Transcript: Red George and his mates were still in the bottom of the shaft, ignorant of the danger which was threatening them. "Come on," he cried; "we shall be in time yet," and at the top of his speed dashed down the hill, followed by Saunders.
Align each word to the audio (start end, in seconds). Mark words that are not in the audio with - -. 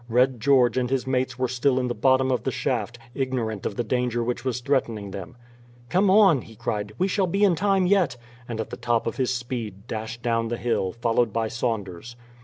Red 0.09 0.39
George 0.39 0.77
and 0.79 0.89
his 0.89 1.05
mates 1.05 1.37
were 1.37 1.47
still 1.47 1.79
in 1.79 1.87
the 1.87 1.93
bottom 1.93 2.31
of 2.31 2.41
the 2.41 2.49
shaft, 2.49 2.97
ignorant 3.13 3.67
of 3.67 3.75
the 3.75 3.83
danger 3.83 4.23
which 4.23 4.43
was 4.43 4.59
threatening 4.59 5.11
them. 5.11 5.37
"Come 5.89 6.09
on," 6.09 6.41
he 6.41 6.55
cried; 6.55 6.91
"we 6.97 7.07
shall 7.07 7.27
be 7.27 7.43
in 7.43 7.53
time 7.53 7.85
yet," 7.85 8.17
and 8.49 8.59
at 8.59 8.71
the 8.71 8.77
top 8.77 9.05
of 9.05 9.17
his 9.17 9.31
speed 9.31 9.85
dashed 9.85 10.23
down 10.23 10.47
the 10.47 10.57
hill, 10.57 10.91
followed 10.91 11.31
by 11.31 11.49
Saunders. 11.49 12.15